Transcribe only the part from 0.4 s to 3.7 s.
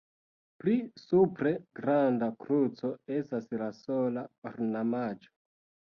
Pli supre granda kruco estas la